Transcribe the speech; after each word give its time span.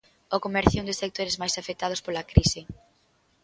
O 0.35 0.37
comercio 0.45 0.77
é 0.77 0.81
un 0.83 0.89
dos 0.89 1.01
sectores 1.03 1.39
máis 1.41 1.57
afectados 1.61 2.03
pola 2.05 2.27
crise. 2.31 2.61